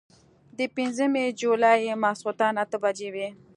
[0.57, 3.27] د پنځمې جولايې ماسخوتن اتۀ بجې وې